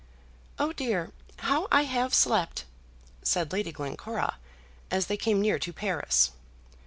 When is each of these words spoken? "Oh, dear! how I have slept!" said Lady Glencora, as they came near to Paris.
"Oh, 0.57 0.73
dear! 0.73 1.11
how 1.37 1.67
I 1.71 1.83
have 1.83 2.11
slept!" 2.15 2.65
said 3.21 3.53
Lady 3.53 3.71
Glencora, 3.71 4.37
as 4.89 5.05
they 5.05 5.15
came 5.15 5.39
near 5.39 5.59
to 5.59 5.71
Paris. 5.71 6.31